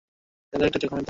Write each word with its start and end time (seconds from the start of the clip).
গালে 0.53 0.65
একটা 0.65 0.79
জখমের 0.79 0.89
দাগ। 0.89 0.99